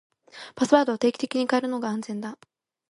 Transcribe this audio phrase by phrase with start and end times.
[0.55, 2.35] パスワードは定期的に変えるのが安全だ。